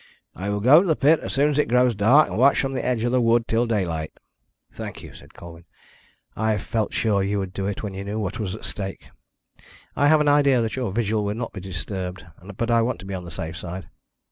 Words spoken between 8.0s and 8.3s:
knew